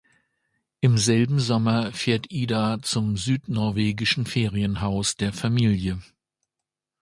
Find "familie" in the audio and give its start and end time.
5.31-6.01